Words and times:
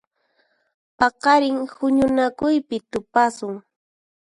Paqarin 0.97 1.57
huñunakuypi 1.75 2.75
tupasun. 2.91 3.53